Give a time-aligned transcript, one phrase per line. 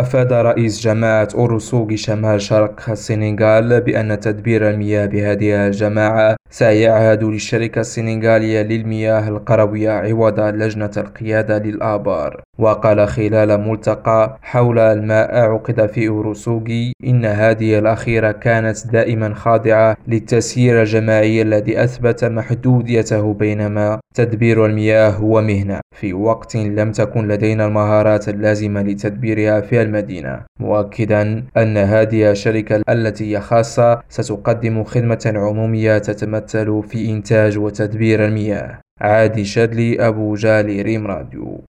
[0.00, 8.62] أفاد رئيس جماعة أوروسوغي شمال شرق السنغال بأن تدبير المياه بهذه الجماعة سيعهد للشركة السنغالية
[8.62, 12.42] للمياه القروية عوض لجنة القيادة للآبار.
[12.58, 20.80] وقال خلال ملتقى حول الماء عقد في أوروسوغي إن هذه الأخيرة كانت دائما خاضعة للتسيير
[20.80, 25.80] الجماعي الذي أثبت محدوديته بينما تدبير المياه هو مهنة.
[25.96, 30.40] في وقت لم تكن لدينا المهارات اللازمة لتدبيرها في المدينة.
[30.60, 36.37] مؤكدا أن هذه الشركة التي هي خاصة ستقدم خدمة عمومية تتمثل
[36.80, 38.80] في إنتاج وتدبير المياه.
[39.00, 41.68] عادي شادلي أبو جالي ريم راديو.